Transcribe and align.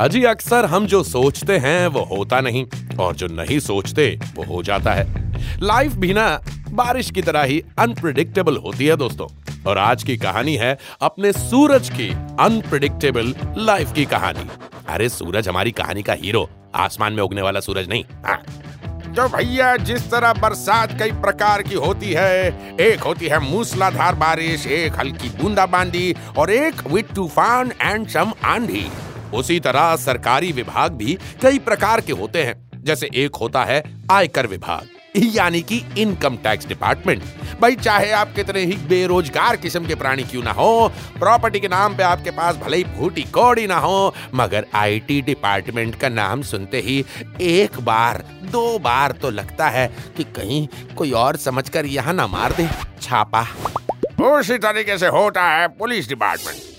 अजी 0.00 0.24
अक्सर 0.24 0.64
हम 0.64 0.86
जो 0.86 1.02
सोचते 1.02 1.58
हैं, 1.58 1.86
वो 1.86 2.00
होता 2.00 2.40
नहीं, 2.40 2.66
और 3.00 3.14
जो 3.14 3.26
नहीं 3.26 3.58
सोचते, 3.58 4.20
वो 4.34 4.44
हो 4.44 4.62
जाता 4.62 4.92
है। 4.92 5.32
लाइफ 5.62 5.92
भी 5.92 6.14
ना, 6.14 6.40
बारिश 6.70 7.10
की 7.10 7.22
तरह 7.22 7.42
ही 7.42 7.64
अनप्रिडिक्टेबल 7.78 8.56
होती 8.56 8.86
है, 8.86 8.96
दोस्तों। 8.96 9.26
और 9.66 9.78
आज 9.78 10.02
की 10.02 10.16
कहानी 10.16 10.56
है 10.56 10.78
अपने 11.02 11.32
सूरज 11.32 11.88
की 11.88 12.08
अनप्रिडिक्टेबल 12.40 13.34
लाइफ 13.58 13.92
की 13.92 14.04
कहानी। 14.04 14.48
अरे, 14.88 15.08
सूरज 15.08 15.48
हमारी 15.48 15.70
कहानी 15.70 16.02
का 16.02 16.12
हीरो। 16.12 16.50
आसमान 16.74 17.12
में 17.12 17.22
उगने 17.22 17.42
वाला 17.42 17.60
सूरज 17.60 17.88
नहीं 17.88 18.04
हाँ। 18.26 18.42
तो 19.14 19.28
भैया, 19.28 19.76
जिस 19.76 20.10
तरह 20.10 20.32
बरसात 20.32 20.98
कई 20.98 21.12
प्रकार 21.12 21.62
की 21.62 21.74
होती 21.74 22.12
है, 22.12 22.48
एक 22.76 23.00
होती 23.00 23.26
है 23.26 23.50
मूसलाधार 23.50 24.14
बारिश, 24.14 24.66
एक 24.66 24.92
हल्की 24.98 25.28
बूंदाबांदी, 25.28 26.14
और 26.38 26.50
एक 26.50 26.86
विद 26.86 27.04
तूफ़ान 27.14 27.72
एंड 27.82 28.08
सम 28.08 28.32
आंधी। 28.44 28.86
उसी 29.34 29.60
तरह 29.60 29.94
सरकारी 29.96 30.52
विभाग 30.52 30.92
भी 30.94 31.18
कई 31.42 31.58
प्रकार 31.60 32.00
के 32.00 32.12
होते 32.12 32.42
हैं। 32.42 32.62
जैसे 32.84 33.08
एक 33.14 33.36
होता 33.36 33.64
है 33.64 33.82
आयकर 34.10 34.46
विभाग, 34.46 34.88
यानी 35.16 35.60
कि 35.62 35.76
इनकम 35.98 36.36
टैक्स 36.36 36.66
डिपार्टमेंट। 36.66 37.22
भाई, 37.60 37.76
चाहे 37.76 38.10
आप 38.10 38.32
कितने 38.34 38.60
ही 38.60 38.76
बेरोजगार 38.88 39.56
किस्म 39.56 39.86
के 39.86 39.94
प्राणी 39.94 40.22
क्यों 40.22 40.42
ना 40.42 40.52
हो, 40.52 40.88
प्रॉपर्टी 41.18 41.60
के 41.60 41.68
नाम 41.68 41.96
पे 41.96 42.02
आपके 42.02 42.30
पास 42.30 42.56
भले 42.56 42.76
ही 42.76 42.84
फूटी 42.98 43.22
कौड़ी 43.30 43.66
ना 43.66 43.76
हो, 43.76 44.14
मगर 44.34 44.66
आईटी 44.74 45.20
डिपार्टमेंट 45.22 45.94
का 45.94 46.08
नाम 46.08 46.42
सुनते 46.42 46.80
ही 46.80 47.04
एक 47.40 47.80
बार, 47.80 48.24
दो 48.44 48.78
बार 48.78 49.12
तो 49.12 49.30
लगता 49.30 49.68
है 49.68 49.86
कि 50.16 50.24
कहीं 50.36 50.66
कोई 50.96 51.12
और 51.12 51.36
समझकर 51.36 51.86
यहाँ 51.86 52.14
ना 52.14 52.26
मार 52.26 52.52
दे। 52.52 52.68
छापा। 53.02 53.46
उसी 54.22 54.58
तरीके 54.58 54.98
से 54.98 55.06
होता 55.08 55.48
है 55.48 55.66
पुलिस 55.68 56.08
डिपार्टमेंट। 56.08 56.73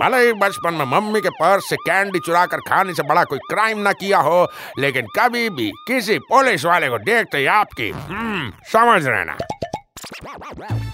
भले 0.00 0.24
ही 0.26 0.32
बचपन 0.40 0.74
में 0.74 0.84
मम्मी 0.86 1.20
के 1.20 1.28
पर्स 1.40 1.68
से 1.68 1.76
कैंडी 1.76 2.18
चुरा 2.26 2.44
कर 2.46 2.60
खाने 2.68 2.94
से 2.94 3.02
बड़ा 3.08 3.24
कोई 3.32 3.38
क्राइम 3.50 3.78
ना 3.82 3.92
किया 3.92 4.18
हो 4.28 4.46
लेकिन 4.78 5.06
कभी 5.18 5.48
भी 5.50 5.70
किसी 5.88 6.18
पुलिस 6.32 6.64
वाले 6.64 6.88
को 6.88 6.98
देखते 6.98 7.38
ही 7.38 7.46
आपकी 7.60 7.90
हम्म, 7.90 8.50
समझ 8.72 9.06
रहना 9.06 9.36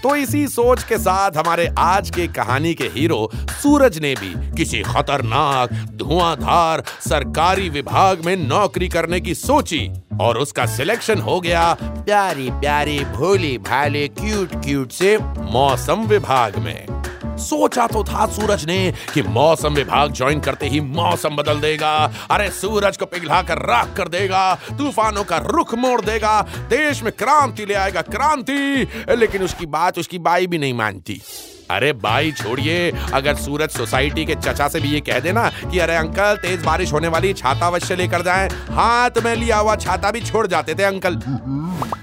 तो 0.03 0.15
इसी 0.15 0.47
सोच 0.47 0.83
के 0.83 0.97
साथ 0.97 1.37
हमारे 1.37 1.67
आज 1.79 2.09
के 2.15 2.27
कहानी 2.33 2.73
के 2.73 2.87
हीरो 2.95 3.29
सूरज 3.61 3.97
ने 3.99 4.13
भी 4.19 4.33
किसी 4.57 4.81
खतरनाक 4.83 5.71
धुआंधार 5.97 6.83
सरकारी 7.09 7.69
विभाग 7.69 8.25
में 8.25 8.35
नौकरी 8.47 8.87
करने 8.89 9.19
की 9.21 9.35
सोची 9.35 9.87
और 10.21 10.37
उसका 10.37 10.65
सिलेक्शन 10.75 11.21
हो 11.21 11.39
गया 11.41 11.73
प्यारी 11.81 12.49
प्यारी 12.51 12.99
भोली 13.15 13.57
भाले 13.69 14.07
क्यूट 14.07 14.55
क्यूट 14.65 14.91
से 14.91 15.17
मौसम 15.53 16.05
विभाग 16.07 16.57
में। 16.57 16.94
सोचा 17.37 17.87
तो 17.87 18.03
था 18.03 18.25
सूरज 18.25 18.65
ने 18.65 18.93
कि 19.13 19.21
मौसम 19.21 19.73
विभाग 19.73 20.11
ज्वाइन 20.11 20.39
करते 20.39 20.67
ही 20.67 20.79
मौसम 20.79 21.35
बदल 21.35 21.59
देगा। 21.59 21.95
अरे 22.31 22.49
सूरज 22.51 22.97
को 22.97 23.05
पिघला 23.05 23.41
कर 23.41 23.57
राख 23.57 23.93
कर 23.97 24.07
देगा, 24.07 24.55
तूफानों 24.77 25.23
का 25.23 25.37
रुख 25.37 25.73
मोड़ 25.75 26.01
देगा, 26.01 26.41
देश 26.69 27.03
में 27.03 27.11
क्रांति 27.13 27.65
ले 27.65 27.73
आएगा 27.73 28.01
क्रांति। 28.01 28.87
लेकिन 29.09 29.43
उसकी 29.43 29.65
बात 29.65 29.99
उसकी 29.99 30.19
बाई 30.19 30.47
भी 30.47 30.57
नहीं 30.57 30.73
मानती। 30.73 31.21
अरे 31.71 31.91
भाई 31.93 32.31
छोड़िए, 32.31 32.91
अगर 33.13 33.35
सूरज 33.35 33.69
सोसाइटी 33.69 34.25
के 34.25 34.35
चचा 34.35 34.67
से 34.67 34.79
भी 34.79 34.89
ये 34.89 34.99
कह 35.01 35.19
देना 35.19 35.49
कि 35.61 35.79
अरे 35.79 35.95
अंकल, 35.95 36.35
तेज 36.37 36.63
बारिश 36.65 36.91
होने 36.93 37.07
वाली, 37.07 37.33
छाता 37.33 37.67
अवश्य 37.67 37.95
लेकर 37.95 38.21
जाएँ। 38.21 38.49
हाथ 38.71 39.23
में 39.25 39.35
लिया 39.35 39.57
हुआ 39.57 39.75
छाता 39.75 40.11
भी 40.11 40.21
छोड़ 40.21 40.45
जाते 40.47 40.75
थे 40.75 40.83
अंकल। 40.83 41.19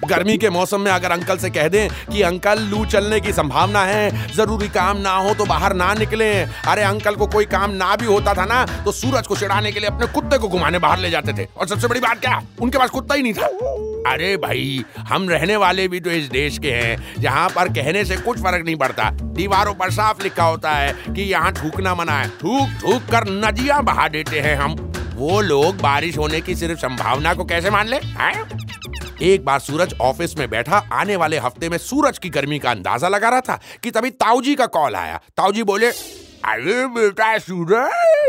गर्मी 0.08 0.36
के 0.38 0.50
मौसम 0.50 0.80
में 0.80 0.90
अगर 0.90 1.10
अंकल 1.10 1.38
से 1.38 1.50
कह 1.50 1.68
दें 1.68 1.88
कि 2.06 2.22
अंकल, 2.22 2.58
लू 2.60 2.84
चलने 2.86 3.20
की 3.20 3.32
संभावना 3.32 3.84
है, 3.84 4.34
ज़रूरी 4.34 4.68
काम 4.70 4.98
ना 4.98 5.14
हो 5.16 5.34
तो 5.34 5.44
बाहर 5.44 5.74
ना 5.74 5.92
निकले। 5.94 6.32
अरे 6.42 6.82
अंकल 6.82 7.14
को 7.14 7.26
कोई 7.26 7.44
काम 7.46 7.70
ना 7.72 7.94
भी 7.96 8.06
होता 8.06 8.34
था 8.34 8.44
ना 8.46 8.64
तो 8.84 8.92
सूरज 8.92 9.26
को 9.26 9.36
चिढ़ाने 9.36 9.72
के 9.72 9.80
लिए 9.80 9.88
अपने 9.88 10.06
कुत्ते 10.08 10.38
को 10.38 10.48
घुमाने 10.48 10.78
बाहर 10.78 10.98
ले 10.98 11.10
जाते 11.10 11.32
थे। 11.32 11.48
और 11.56 11.68
सबसे 11.68 11.88
बड़ी 11.88 12.00
बात 12.00 12.20
क्या? 12.20 12.42
उनके 12.60 12.78
पास 12.78 12.90
कुत्ता 12.90 13.14
ही 13.14 13.22
नहीं 13.22 13.34
था। 13.34 13.91
अरे 14.06 14.36
भाई, 14.36 14.84
हम 14.98 15.28
रहने 15.28 15.56
वाले 15.56 15.86
भी 15.88 16.00
तो 16.00 16.10
इस 16.10 16.28
देश 16.28 16.58
के 16.58 16.70
हैं, 16.70 17.20
जहाँ 17.20 17.48
पर 17.48 17.68
कहने 17.68 18.04
से 18.04 18.16
कुछ 18.16 18.38
फ़र्क 18.38 18.64
नहीं 18.64 18.76
पड़ता। 18.76 19.10
दीवारों 19.10 19.74
पर 19.74 19.90
साफ़ 19.90 20.22
लिखा 20.22 20.44
होता 20.44 20.70
है 20.70 21.14
कि 21.14 21.22
यहाँ 21.22 21.52
थूकना 21.52 21.94
मना 21.94 22.18
है 22.18 22.28
थूक 22.38 22.70
थूक 22.82 23.02
कर 23.02 23.28
नदियाँ 23.28 23.82
बहा 23.84 24.08
देते 24.08 24.40
हैं 24.40 24.56
हम। 24.56 24.74
वो 25.14 25.40
लोग 25.40 25.76
बारिश 25.76 26.18
होने 26.18 26.40
की 26.40 26.54
सिर्फ़ 26.54 26.80
संभावना 26.80 27.34
को 27.34 27.44
कैसे 27.44 27.70
मान 27.70 27.88
ले, 27.88 27.96
हैं? 27.96 28.48
एक 29.22 29.44
बार 29.44 29.58
सूरज 29.58 29.94
ऑफ़िस 30.00 30.36
में 30.38 30.48
बैठा, 30.50 30.76
आने 30.92 31.16
वाले 31.16 31.38
हफ़्ते 31.38 31.68
में 31.68 31.78
सूरज 31.78 32.18
की 32.18 32.28
गर्मी 32.28 32.58
का 32.58 32.70
अंदाज़ा 32.70 33.08
लगा 33.08 33.28
रहा 33.28 33.40
था 33.40 33.58
कि 33.82 33.90
तभी 33.90 34.10
ताऊजी 34.10 34.54
का 34.54 34.66
कॉल 34.68 34.96
आया। 34.96 35.20
ताऊजी 35.36 35.62
बोले, 35.62 35.90
अरे 36.44 36.86
बेटा, 36.88 37.36
सूरज? 37.38 38.21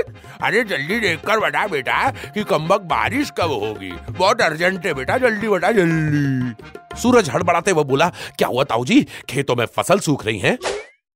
अरे 0.43 0.63
जल्दी 0.63 0.99
देखकर 0.99 1.39
बता 1.39 1.67
बेटा 1.67 2.09
कि 2.11 2.43
कम्बक 2.43 2.81
बारिश 2.81 3.31
कब 3.37 3.51
होगी। 3.51 3.91
बहुत 4.11 4.41
अर्जेंट 4.41 4.85
है 4.85 4.93
बेटा, 4.93 5.17
जल्दी 5.17 5.47
बता, 5.47 5.71
जल्दी। 5.71 6.99
सूरज 7.01 7.29
हड़बड़ाते 7.29 7.71
हुए 7.71 7.83
बोला, 7.83 8.09
क्या 8.09 8.47
हुआ 8.47 8.63
ताऊ 8.63 8.85
जी 8.85 9.01
खेतों 9.29 9.55
में 9.55 9.65
फ़सल 9.65 9.99
सूख 9.99 10.25
रही 10.25 10.39
है? 10.39 10.57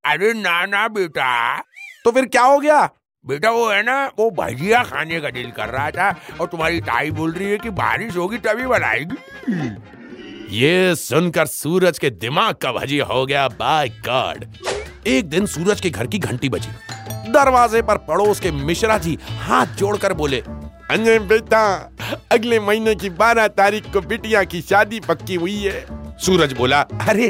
अरे 0.06 0.34
ना 0.34 0.66
ना 0.66 0.88
बेटा। 0.88 1.60
तो 2.06 2.12
फिर 2.12 2.26
क्या 2.26 2.42
हो 2.42 2.60
गया? 2.60 2.90
बेटा 3.26 3.52
वो 3.52 3.68
है 3.70 3.84
ना, 3.84 4.06
वो 4.20 4.30
भजिया 4.32 4.84
खाने 4.84 5.20
का 5.22 5.30
दिल 5.30 5.52
कर 5.52 5.70
रहा 5.70 5.92
था 5.92 6.10
और 6.42 6.48
तुम्हारी 6.48 6.82
ताई 6.82 7.12
बोल 7.12 7.32
रही 7.32 7.52
है 7.52 7.58
कि 7.58 7.70
बारिश 7.70 8.16
होगी 8.16 8.38
तभी 8.38 8.68
बनाएगी। 8.68 9.76
ये 10.58 10.96
सुनकर 10.96 11.46
सूरज 11.46 12.00
के 12.00 12.10
दिमाग 12.10 12.56
का 12.56 12.72
भजिया 12.72 13.06
हो 13.06 13.26
गया, 13.26 13.48
बाय 13.48 13.90
गॉड! 13.90 14.46
एक 15.08 15.30
दिन 15.30 15.46
सूरज 15.46 15.82
के 15.82 15.90
घर 15.90 16.08
की 16.08 16.20
घंटी 16.20 16.50
बजी। 16.50 16.70
दरवाजे 17.30 17.82
पर 17.82 17.98
पड़ोस 18.08 18.40
के 18.40 18.52
मिश्रा 18.54 18.98
जी 18.98 19.18
हाथ 19.42 19.76
जोड़कर 19.78 20.14
बोले 20.14 20.44
अरे 20.92 21.18
बेटा 21.22 21.62
अगले 22.32 22.60
महीने 22.60 22.96
की 22.96 23.10
बारह 23.12 23.48
तारीख 23.54 23.92
को 23.94 24.02
बिटिया 24.02 24.44
की 24.44 24.62
शादी 24.62 25.00
पक्की 25.00 25.36
हुई 25.36 25.56
है। 25.56 25.86
सूरज 26.18 26.54
बोला 26.58 26.80
अरे 27.02 27.28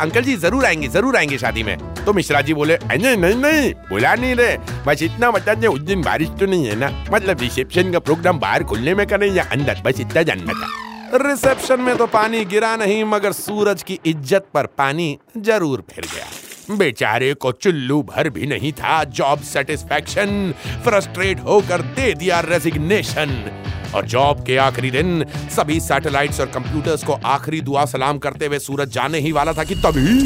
अंकल 0.00 0.22
जी 0.22 0.34
ज़रूर 0.36 0.64
आएँगे 0.66 0.88
ज़रूर 0.88 1.16
आएँगे 1.16 1.38
शादी 1.38 1.62
में। 1.62 1.76
तो 2.04 2.12
मिश्रा 2.12 2.40
जी 2.40 2.54
बोले 2.54 2.74
अरे 2.76 3.14
नहीं 3.16 3.34
नहीं 3.34 3.72
बुला 3.88 4.14
नहीं 4.14 4.34
रहे 4.34 4.56
बस 4.86 5.02
इतना 5.02 5.30
बता 5.30 5.54
दे 5.54 5.66
उस 5.66 5.80
दिन 5.82 6.02
बारिश 6.02 6.28
तो 6.40 6.46
नहीं 6.46 6.66
है 6.66 6.76
ना? 6.76 6.90
मतलब 7.12 7.40
रिसेप्शन 7.40 7.92
का 7.92 7.98
प्रोग्राम 8.00 8.38
बाहर 8.38 8.64
खुलने 8.64 8.94
में 8.94 9.06
करें 9.06 9.28
या 9.28 9.44
अंदर? 9.52 9.82
बस 9.84 10.00
इतना 10.00 10.22
जानना 10.22 10.52
था। 10.52 11.18
रिसेप्शन 11.22 11.80
में 11.80 11.96
तो 11.96 12.06
पानी 12.08 12.44
गिरा 12.44 12.74
नहीं 12.76 13.04
मगर 13.04 13.32
सूरज 13.34 13.82
की 13.82 13.98
इज़्ज़त 14.06 14.46
पर 14.54 14.66
पानी 14.78 15.18
ज़रूर 15.38 15.84
फिर 15.90 16.06
गया। 16.06 16.26
बेचारे 16.70 17.32
को 17.34 17.52
चुल्लू 17.52 18.02
भर 18.04 18.28
भी 18.30 18.46
नहीं 18.46 18.72
था। 18.72 19.02
जॉब 19.06 19.40
सेटिस्फैक्शन 19.44 20.52
फ्रस्ट्रेट 20.84 21.40
होकर 21.40 21.82
दे 21.94 22.12
दिया 22.14 22.40
रेजिग्नेशन 22.40 23.42
और 23.94 24.06
जॉब 24.06 24.44
के 24.44 24.56
आखिरी 24.56 24.90
दिन, 24.90 25.24
सभी 25.56 25.78
सैटेलाइट्स 25.80 26.40
और 26.40 26.46
कंप्यूटर्स 26.46 27.04
को 27.04 27.12
आखिरी 27.26 27.60
दुआ 27.60 27.84
सलाम 27.84 28.18
करते 28.18 28.46
हुए 28.46 28.58
सूरज 28.58 28.92
जाने 28.92 29.18
ही 29.18 29.32
वाला 29.32 29.52
था 29.52 29.64
कि 29.64 29.74
तभी 29.74 30.16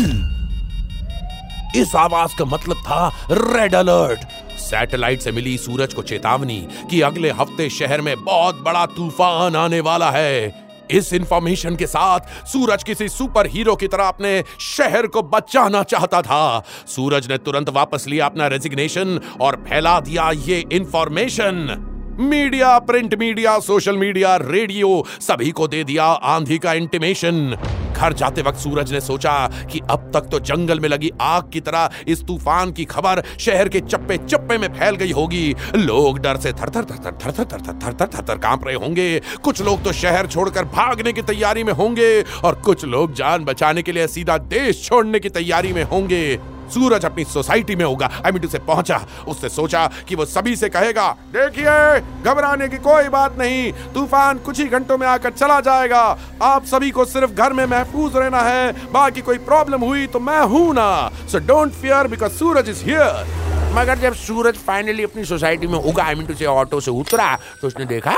इस 1.80 1.94
आवाज़ 1.96 2.36
का 2.38 2.44
मतलब 2.44 2.76
था 2.76 3.08
रेड 3.30 3.74
अलर्ट 3.74 4.24
सैटेलाइट 4.60 5.20
से 5.20 5.32
मिली 5.32 5.56
सूरज 5.58 5.94
को 5.94 6.02
चेतावनी 6.02 6.66
कि 6.90 7.00
अगले 7.00 7.30
हफ़्ते 7.30 7.68
शहर 7.70 8.00
में 8.00 8.14
बहुत 8.24 8.60
बड़ा 8.62 8.84
तूफ़ान 8.86 9.56
आने 9.56 9.80
वाला 9.80 10.10
है। 10.10 10.69
इस 10.90 11.12
इंफॉर्मेशन 11.12 11.76
के 11.76 11.86
साथ 11.86 12.46
सूरज 12.46 12.82
किसी 12.82 13.08
सुपर 13.08 13.46
हीरो 13.46 13.76
की 13.76 13.88
तरह 13.88 14.08
अपने 14.08 14.44
शहर 14.60 15.06
को 15.06 15.22
बचाना 15.22 15.82
चाहता 15.82 16.22
था। 16.22 16.64
सूरज 16.86 17.28
ने 17.28 17.38
तुरंत 17.38 17.68
वापस 17.68 18.04
लिया 18.08 18.26
अपना 18.26 18.46
रेजिग्नेशन 18.46 19.20
और 19.40 19.64
फैला 19.68 20.00
दिया 20.00 20.30
ये 20.30 20.64
information 20.72 21.86
media, 22.20 22.78
print 22.78 23.14
media, 23.14 23.58
social 23.58 23.96
media, 23.96 24.34
radio, 24.36 24.88
सभी 25.20 25.50
को 25.50 25.68
दे 25.68 25.82
दिया 25.84 26.04
आंधी 26.04 26.58
का 26.58 26.72
इंटीमेशन 26.72 27.56
घर 27.96 28.12
जाते 28.12 28.42
वक्त 28.42 28.58
सूरज 28.58 28.92
ने 28.92 29.00
सोचा 29.00 29.32
कि 29.72 29.80
अब 29.90 30.10
तक 30.14 30.28
तो 30.30 30.40
जंगल 30.40 30.80
में 30.80 30.88
लगी 30.88 31.10
आग 31.20 31.48
की 31.52 31.60
तरह 31.60 31.90
इस 32.08 32.24
तूफ़ान 32.26 32.72
की 32.72 32.84
खबर 32.84 33.22
शहर 33.40 33.68
के 33.68 33.80
चप्पे 33.80 34.16
चप्पे 34.18 34.58
में 34.58 34.68
फैल 34.74 34.96
गई 34.96 35.12
होगी। 35.12 35.54
लोग 35.76 36.18
डर 36.18 36.36
से 36.36 36.52
थर 36.52 36.70
थर 36.70 36.84
थर 36.84 36.98
थर 36.98 37.18
थर 37.20 37.32
थर 37.32 37.44
थर 37.44 37.60
थर 37.62 37.94
थर 37.94 38.06
थर 38.06 38.24
थर 38.28 38.38
काँप 38.38 38.66
रहे 38.66 38.76
होंगे। 38.76 39.20
कुछ 39.42 39.62
लोग 39.62 39.82
तो 39.84 39.92
शहर 39.92 40.26
छोड़कर 40.26 40.64
भागने 40.76 41.12
की 41.12 41.22
तैयारी 41.22 41.64
में 41.64 41.72
होंगे 41.72 42.22
और 42.44 42.60
कुछ 42.64 42.84
लोग 42.84 43.14
जान 43.14 43.44
बचाने 43.44 43.82
के 43.82 43.92
लिए 43.92 44.06
सीधा 44.08 44.38
देश 44.38 44.84
छोड़ने 44.84 45.20
की 45.20 45.28
तैयारी 45.30 45.72
में 45.72 45.82
होंगे। 45.82 46.38
सूरज 46.70 47.04
अपनी 47.04 47.24
सोसाइटी 47.26 47.76
में 47.76 47.84
होगा। 47.84 48.10
आई 48.26 48.32
मीन 48.32 48.46
से 48.48 48.58
पहुँचा। 48.60 49.00
उसने 49.28 49.48
सोचा 49.48 49.86
कि 50.08 50.14
वो 50.14 50.24
सभी 50.26 50.56
से 50.56 50.68
कहेगा, 50.68 51.10
देखिए, 51.32 52.00
घबराने 52.22 52.68
की 52.68 52.78
कोई 52.78 53.08
बात 53.08 53.38
नहीं। 53.38 53.72
तूफ़ान 53.94 54.38
कुछ 54.38 54.60
ही 54.60 54.66
घंटों 54.66 54.98
में 54.98 55.06
आकर 55.08 55.30
चला 55.32 55.60
जाएगा। 55.60 56.02
आप 56.42 56.64
सभी 56.66 56.90
को 56.90 57.04
सिर्फ़ 57.06 57.32
घर 57.32 57.52
में 57.52 57.64
महफूज 57.66 58.16
रहना 58.16 58.40
है। 58.42 58.92
बाकी 58.92 59.20
कोई 59.20 59.38
प्रॉब्लम 59.40 59.80
हुई 59.80 60.06
तो 60.06 60.20
मैं 60.20 60.40
हूँ 60.42 60.72
ना। 60.74 60.88
So 61.28 61.38
don't 61.46 61.72
fear 61.72 62.08
because 62.08 62.32
Suraj 62.32 62.68
is 62.68 62.84
here 62.84 63.38
मगर 63.74 63.98
जब 63.98 64.14
सूरज 64.16 64.56
फाइनली 64.58 65.02
अपनी 65.04 65.24
सोसाइटी 65.24 65.66
में 65.66 65.78
उगा 65.78 66.04
आई 66.04 66.14
मीन 66.14 66.34
से 66.34 66.46
ऑटो 66.46 66.80
से 66.80 66.90
उतरा 66.90 67.34
तो 67.60 67.66
उसने 67.66 67.84
देखा, 67.86 68.14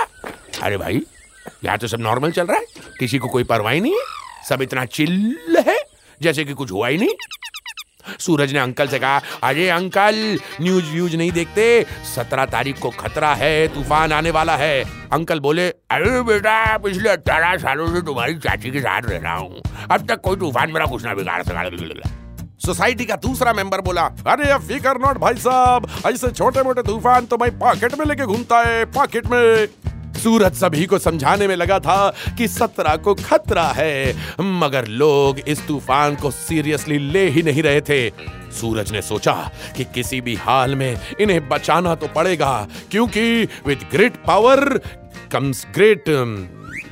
अरे 0.62 0.76
भाई, 0.76 1.02
यहाँ 1.64 1.78
तो 1.78 1.86
सब 1.86 2.00
नॉर्मल 2.00 2.30
चल 2.32 2.46
रहा 2.46 2.58
है। 2.58 2.64
किसी 2.98 3.18
को 3.18 3.28
कोई 3.28 3.44
परवाही 3.44 3.80
नहीं 3.80 3.92
है। 3.92 4.46
सब 4.48 4.62
इतना 4.62 4.84
चिल्ल 4.86 5.62
है, 5.66 5.76
जैसे 6.20 6.44
कि 6.44 6.54
कुछ 6.54 6.72
हुआ 6.72 6.88
ही 6.88 6.98
नहीं। 6.98 7.14
सूरज 8.20 8.52
ने 8.52 8.58
अंकल 8.58 8.88
से 8.88 8.98
कहा 8.98 9.20
अरे 9.42 9.68
अंकल, 9.70 10.38
न्यूज़ 10.60 10.90
व्यूज़ 10.92 11.16
नहीं 11.16 11.32
देखते, 11.32 11.64
सत्रह 12.06 12.44
तारीख 12.46 12.78
को 12.78 12.90
खतरा 12.92 13.34
है, 13.34 13.68
तूफ़ान 13.68 14.12
आने 14.12 14.30
वाला 14.30 14.56
है। 14.56 14.82
अंकल 15.12 15.40
बोले, 15.40 15.68
अरे 15.68 16.22
बेटा, 16.22 16.76
पिछले 16.78 17.08
अठारह 17.08 17.56
सालों 17.58 17.86
से 17.94 18.02
तुम्हारी 18.02 18.34
चाची 18.38 18.70
के 18.70 18.80
साथ 18.80 19.02
रह 19.02 19.18
रहा 19.18 19.36
हूँ। 19.36 19.62
अब 19.90 20.06
तक 20.08 20.20
कोई 20.20 20.36
तूफ़ान 20.36 20.72
मेरा 20.72 20.86
कुछ 20.86 21.04
ना 21.04 21.14
बिगाड़ 21.14 21.42
सका 21.42 22.10
सोसाइटी 22.58 23.04
का 23.04 23.14
दूसरा 23.16 23.52
मेंबर 23.52 23.80
बोला, 23.80 24.02
अरे 24.26 24.50
अब 24.50 24.62
फिकर 24.62 24.98
नॉट 25.00 25.18
भाई 25.18 25.34
साहब, 25.36 25.86
ऐसे 26.06 26.30
छोटे 26.30 26.62
मोटे 26.62 26.82
तूफ़ान 26.82 27.26
तो 27.26 27.36
भाई 27.36 27.50
पॉकेट 27.60 27.98
में 27.98 28.04
लेके 28.06 28.24
घूमता 28.24 28.60
है 28.60 28.84
पॉकेट 28.92 29.26
में। 29.26 29.68
सूरज 30.22 30.54
सभी 30.54 30.86
को 30.86 30.98
समझाने 30.98 31.48
में 31.48 31.54
लगा 31.56 31.78
था 31.78 32.10
कि 32.38 32.48
सत्रह 32.48 32.96
को 32.96 33.14
खतरा 33.14 33.66
है। 33.68 34.14
मगर 34.40 34.86
लोग 34.88 35.38
इस 35.40 35.66
तूफ़ान 35.66 36.16
को 36.16 36.30
सीरियसली 36.30 36.98
ले 36.98 37.28
ही 37.28 37.42
नहीं 37.42 37.62
रहे 37.62 37.80
थे। 37.80 38.08
सूरज 38.52 38.92
ने 38.92 39.02
सोचा 39.02 39.32
कि 39.76 39.84
किसी 39.84 40.20
भी 40.20 40.34
हाल 40.36 40.74
में 40.74 40.98
इन्हें 41.20 41.48
बचाना 41.48 41.94
तो 41.94 42.08
पड़ेगा, 42.08 42.68
क्योंकि 42.90 43.44
with 43.66 43.86
great 43.92 44.16
power 44.26 44.78
comes 45.32 45.66
great 45.74 46.04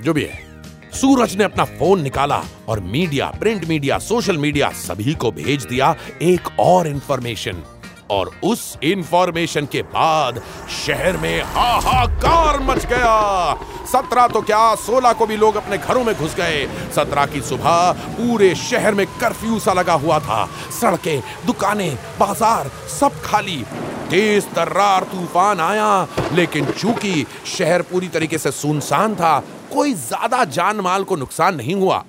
जो 0.05 0.13
भी 0.13 0.23
है। 0.23 0.49
सूरज 0.93 1.37
ने 1.37 1.45
अपना 1.45 1.65
फ़ोन 1.67 2.01
निकाला 2.03 2.43
और 2.69 2.81
media 2.83 3.27
print 3.41 3.65
media 3.65 3.99
social 4.01 4.39
media 4.39 4.71
सभी 4.77 5.15
को 5.15 5.31
भेज 5.33 5.65
दिया 5.65 5.95
एक 6.23 6.49
और 6.61 6.89
इंफॉर्मेशन 6.89 7.63
और 8.11 8.31
उस 8.45 8.79
इंफॉर्मेशन 8.85 9.67
के 9.67 9.83
बाद 9.91 10.41
शहर 10.77 11.17
में 11.17 11.43
हाहाकार 11.47 12.61
मच 12.63 12.87
गया। 12.87 13.55
सत्रह 13.87 14.27
तो 14.27 14.41
क्या, 14.43 14.75
सोलह 14.77 15.13
को 15.13 15.27
भी 15.27 15.37
लोग 15.37 15.57
अपने 15.57 15.79
घरों 15.79 16.05
में 16.05 16.15
घुस 16.15 16.35
गए। 16.37 16.67
सत्रह 16.95 17.27
की 17.27 17.41
सुबह 17.43 17.93
पूरे 18.17 18.55
शहर 18.55 18.95
में 18.95 19.07
कर्फ्यू 19.21 19.59
सा 19.59 19.73
लगा 19.73 19.95
हुआ 19.95 20.19
था। 20.21 20.45
सड़कें, 20.81 21.23
दुकानें, 21.47 21.95
बाज़ार 22.21 22.71
सब 22.91 23.21
खाली। 23.25 23.65
तेज 24.11 24.45
तर्रार 24.55 25.05
तूफ़ान 25.05 25.61
आया, 25.61 26.07
लेकिन 26.33 26.71
चूँकि 26.71 27.27
शहर 27.49 27.83
पूरी 27.83 28.09
तरीके 28.09 28.39
से 28.39 28.51
सुनसान 28.53 29.15
था, 29.15 29.39
कोई 29.73 29.93
ज़्यादा 29.95 30.45
जान 30.47 30.81
माल 30.81 31.05
को 31.05 31.17
नुकसान 31.17 31.55
नहीं 31.55 31.75
हुआ। 31.75 32.05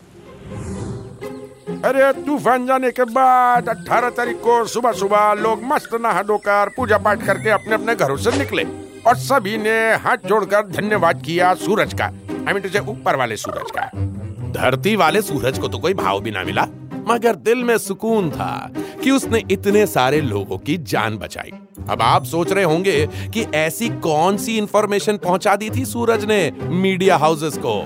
अरे 1.85 2.11
तूफ़ान 2.23 2.65
जाने 2.67 2.89
के 2.91 3.03
बाद 3.03 3.69
18 3.69 4.09
तारीख 4.17 4.37
को 4.37 4.63
सुबह 4.65 4.91
सुबह 4.91 5.33
लोग 5.33 5.61
मस्त 5.63 5.93
नहा 6.01 6.21
धोकर 6.23 6.69
पूजा 6.69 6.97
पाठ 6.97 7.25
करके 7.25 7.49
अपने 7.49 7.73
अपने 7.73 7.95
घरों 7.95 8.17
से 8.17 8.31
निकले 8.37 8.63
और 9.07 9.15
सभी 9.17 9.57
ने 9.57 9.73
हाथ 10.03 10.27
जोड़कर 10.27 10.67
धन्यवाद 10.67 11.21
किया 11.25 11.53
सूरज 11.53 11.93
का। 11.93 12.05
आई 12.05 12.53
मीन 12.53 12.77
ऊपर 12.89 13.15
वाले 13.15 13.37
सूरज 13.37 13.71
का। 13.71 13.85
धरती 14.51 14.95
वाले 14.95 15.21
सूरज 15.21 15.59
को 15.59 15.67
तो 15.67 15.77
कोई 15.77 15.93
भाव 15.93 16.19
भी 16.21 16.31
ना 16.31 16.43
मिला, 16.43 16.67
मगर 17.07 17.35
दिल 17.37 17.63
में 17.63 17.77
सुकून 17.77 18.29
था 18.31 18.69
कि 19.03 19.11
उसने 19.11 19.43
इतने 19.51 19.85
सारे 19.87 20.21
लोगों 20.21 20.57
की 20.57 20.77
जान 20.85 21.17
बचाई। 21.17 21.51
अब 21.89 22.01
आप 22.01 22.25
सोच 22.25 22.51
रहे 22.51 22.63
होंगे 22.63 23.05
कि 23.33 23.45
ऐसी 23.55 23.89
कौन 24.01 24.37
सी 24.37 24.57
इंफॉर्मेशन 24.57 25.17
पहुँचा 25.17 25.55
दी 25.55 25.69
थी 25.69 25.85
सूरज 25.85 26.25
ने 26.25 26.51
मीडिया 26.61 27.17
हाउसेस 27.17 27.57
को? 27.57 27.79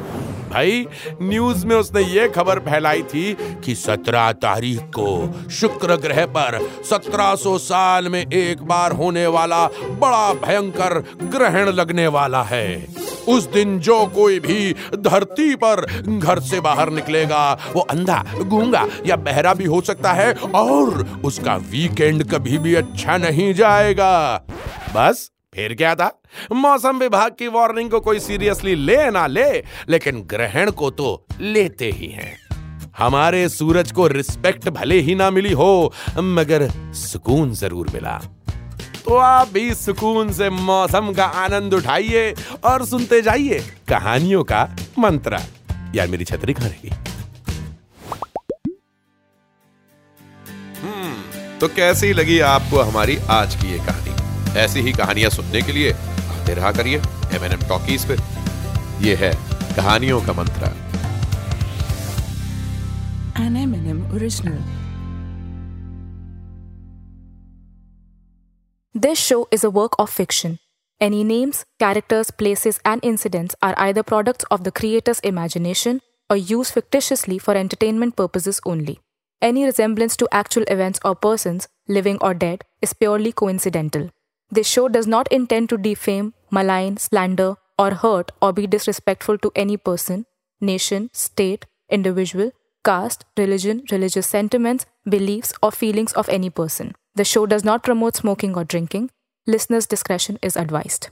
भाई 0.56 0.86
न्यूज़ 1.22 1.66
में 1.68 1.76
उसने 1.76 2.02
ये 2.02 2.28
खबर 2.30 2.60
फैलाई 2.60 3.02
थी 3.04 3.38
कि 3.66 3.76
सत्रह 3.76 4.32
तारीख 4.32 4.80
को 4.80 5.50
शुक्र 5.52 5.96
ग्रह 5.96 6.26
पर 6.26 6.58
1700 6.84 7.58
साल 7.58 8.08
में 8.10 8.20
एक 8.20 8.62
बार 8.62 8.92
होने 8.92 9.28
वाला 9.28 9.68
बड़ा 10.00 10.34
भयंकर 10.34 10.98
ग्रहण 11.24 11.70
लगने 11.70 12.08
वाला 12.08 12.44
है। 12.44 12.88
उस 13.28 13.52
दिन 13.52 13.80
जो 13.80 14.06
कोई 14.06 14.40
भी 14.40 14.76
धरती 14.96 15.56
पर 15.56 15.86
घर 16.08 16.40
से 16.40 16.60
बाहर 16.60 16.90
निकलेगा, 16.90 17.54
वो 17.74 17.82
अंधा, 17.82 18.24
गूँगा 18.38 18.88
या 19.06 19.16
बहरा 19.16 19.54
भी 19.54 19.66
हो 19.66 19.82
सकता 19.82 20.14
है 20.14 20.34
और 20.34 21.22
उसका 21.26 21.56
वीकेंड 21.56 22.30
कभी 22.32 22.58
भी 22.58 22.76
अच्छा 22.76 23.18
नहीं 23.18 23.54
जाएगा। 23.54 24.46
बस 24.96 25.32
फिर 25.56 25.74
क्या 25.74 25.94
था। 25.96 26.10
मौसम 26.54 27.00
विभाग 27.00 27.36
की 27.40 27.48
वार्निंग 27.48 27.90
को 27.92 28.00
कोई 28.00 28.20
सीरियसली 28.20 28.76
ले 28.76 29.10
ना 29.12 29.26
ले, 29.28 29.52
लेकिन 29.90 30.22
ग्रहण 30.24 30.72
को 30.72 30.90
तो 30.92 31.26
लेते 31.42 31.90
ही 31.92 32.08
हैं। 32.08 32.34
हमारे 32.98 33.48
सूरज 33.50 33.92
को 33.92 34.08
रिस्पेक्ट 34.08 34.70
भले 34.70 35.00
ही 35.00 35.16
ना 35.16 35.30
मिली 35.32 35.52
हो, 35.54 35.94
मगर 36.18 36.68
सुकून 36.96 37.54
ज़रूर 37.54 37.90
मिला। 37.94 38.18
तो 39.06 39.16
आप 39.16 39.50
भी 39.50 39.74
सुकून 39.76 40.32
से 40.34 40.50
मौसम 40.50 41.12
का 41.14 41.26
आनंद 41.40 41.74
उठाइए 41.74 42.34
और 42.64 42.86
सुनते 42.86 43.22
जाइए 43.22 43.60
कहानियों 43.90 44.44
का 44.44 44.64
मंत्र। 45.00 45.40
यार, 45.96 46.08
मेरी 46.08 46.26
छतरी 46.26 46.54
कहाँ 46.54 46.70
रहेगी 46.70 46.90
हम्म 50.82 51.60
तो 51.60 51.68
कैसी 51.68 52.12
लगी 52.14 52.40
आपको 52.48 52.82
हमारी 52.82 53.18
आज 53.32 53.56
की 53.56 53.72
ये 53.72 53.78
कहानी? 53.78 54.05
ऐसी 54.64 54.82
ही 54.82 54.92
कहानियाँ 54.94 55.30
सुनने 55.30 55.62
के 55.62 55.72
लिए 55.74 55.92
आते 55.92 56.54
रहा 56.54 56.72
करिए 56.72 56.98
एम 57.36 57.46
एन 57.46 57.52
एम 57.52 57.68
टॉकीज 57.70 58.06
पे 58.12 58.18
ये 59.08 59.16
है 59.22 59.34
कहानियों 59.76 60.22
का 60.26 60.34
मंत्र 60.34 60.74
An 63.38 63.58
M&M 63.58 63.98
original. 64.18 64.60
This 68.96 69.20
show 69.20 69.46
is 69.52 69.66
a 69.66 69.70
work 69.70 69.98
of 70.00 70.10
fiction. 70.10 70.58
Any 71.02 71.26
names, 71.26 71.66
characters, 71.78 72.32
places, 72.32 72.80
and 72.86 73.04
incidents 73.04 73.54
are 73.62 73.74
either 73.78 74.04
products 74.04 74.46
of 74.50 74.64
the 74.64 74.72
creator's 74.72 75.20
imagination 75.20 76.00
or 76.30 76.38
used 76.38 76.74
fictitiously 76.74 77.38
for 77.38 77.56
entertainment 77.56 78.16
purposes 78.16 78.62
only. 78.66 79.00
Any 79.42 79.66
resemblance 79.66 80.16
to 80.18 80.30
actual 80.32 80.64
events 80.70 81.02
or 81.04 81.14
persons, 81.14 81.68
living 81.90 82.18
or 82.22 82.34
dead, 82.34 82.64
is 82.82 82.94
purely 82.94 83.34
coincidental. 83.34 84.10
This 84.50 84.68
show 84.68 84.88
does 84.88 85.08
not 85.08 85.32
intend 85.32 85.70
to 85.70 85.78
defame, 85.78 86.34
malign, 86.52 86.98
slander, 86.98 87.56
or 87.78 87.92
hurt 87.92 88.32
or 88.42 88.54
be 88.54 88.68
disrespectful 88.68 89.38
to 89.40 89.52
any 89.56 89.78
person, 89.78 90.26
nation, 90.62 91.10
state, 91.14 91.66
individual, 91.90 92.52
caste, 92.84 93.26
religion, 93.38 93.84
religious 93.92 94.28
sentiments, 94.28 94.86
beliefs, 95.10 95.54
or 95.62 95.72
feelings 95.72 96.14
of 96.14 96.30
any 96.30 96.50
person. 96.50 96.96
The 97.16 97.26
show 97.26 97.46
does 97.46 97.64
not 97.64 97.84
promote 97.84 98.16
smoking 98.16 98.56
or 98.56 98.64
drinking. 98.64 99.10
Listeners' 99.48 99.88
discretion 99.88 100.40
is 100.42 100.56
advised. 100.56 101.10